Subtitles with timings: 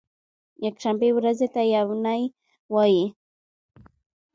[0.65, 2.21] یکشنبې ورځې ته یو نۍ
[2.73, 3.05] وایی